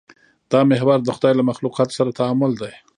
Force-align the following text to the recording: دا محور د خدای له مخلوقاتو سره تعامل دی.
دا 0.51 0.59
محور 0.71 0.99
د 1.03 1.09
خدای 1.15 1.33
له 1.35 1.43
مخلوقاتو 1.49 1.95
سره 1.97 2.15
تعامل 2.19 2.51
دی. 2.61 2.73